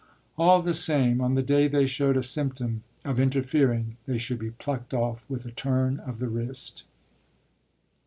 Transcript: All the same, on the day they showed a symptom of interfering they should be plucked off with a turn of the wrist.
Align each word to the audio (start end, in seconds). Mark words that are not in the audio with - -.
All 0.35 0.63
the 0.63 0.73
same, 0.73 1.21
on 1.21 1.35
the 1.35 1.43
day 1.43 1.67
they 1.67 1.85
showed 1.85 2.17
a 2.17 2.23
symptom 2.23 2.81
of 3.05 3.19
interfering 3.19 3.97
they 4.07 4.17
should 4.17 4.39
be 4.39 4.49
plucked 4.49 4.95
off 4.95 5.23
with 5.29 5.45
a 5.45 5.51
turn 5.51 5.99
of 5.99 6.17
the 6.17 6.27
wrist. 6.27 6.81